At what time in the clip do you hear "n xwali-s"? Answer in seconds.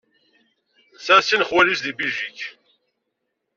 1.43-1.81